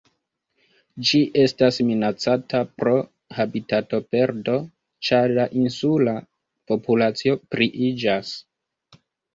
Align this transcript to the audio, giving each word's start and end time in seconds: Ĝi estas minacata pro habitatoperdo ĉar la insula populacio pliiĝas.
Ĝi 1.09 1.19
estas 1.43 1.77
minacata 1.89 2.61
pro 2.81 2.95
habitatoperdo 3.41 4.57
ĉar 5.11 5.35
la 5.37 5.49
insula 5.67 6.19
populacio 6.73 7.41
pliiĝas. 7.55 8.39